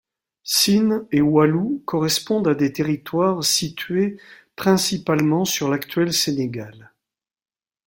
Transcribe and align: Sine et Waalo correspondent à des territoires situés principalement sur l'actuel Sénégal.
Sine 0.41 1.05
et 1.11 1.21
Waalo 1.21 1.83
correspondent 1.85 2.47
à 2.47 2.55
des 2.55 2.73
territoires 2.73 3.43
situés 3.43 4.17
principalement 4.55 5.45
sur 5.45 5.69
l'actuel 5.69 6.11
Sénégal. 6.11 6.91